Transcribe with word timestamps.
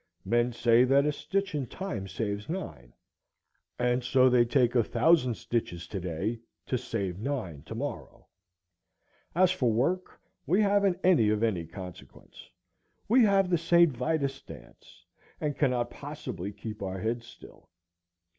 Men 0.25 0.51
say 0.51 0.83
that 0.83 1.05
a 1.05 1.11
stitch 1.11 1.53
in 1.53 1.67
time 1.67 2.07
saves 2.07 2.49
nine, 2.49 2.91
and 3.77 4.03
so 4.03 4.31
they 4.31 4.45
take 4.45 4.73
a 4.73 4.83
thousand 4.83 5.35
stitches 5.35 5.85
to 5.89 5.99
day 5.99 6.39
to 6.65 6.75
save 6.75 7.19
nine 7.19 7.61
to 7.67 7.75
morrow. 7.75 8.25
As 9.35 9.51
for 9.51 9.71
work, 9.71 10.19
we 10.47 10.59
haven't 10.59 10.99
any 11.03 11.29
of 11.29 11.43
any 11.43 11.67
consequence. 11.67 12.49
We 13.07 13.21
have 13.25 13.51
the 13.51 13.59
Saint 13.59 13.95
Vitus' 13.95 14.41
dance, 14.41 15.05
and 15.39 15.55
cannot 15.55 15.91
possibly 15.91 16.51
keep 16.51 16.81
our 16.81 16.97
heads 16.97 17.27
still. 17.27 17.69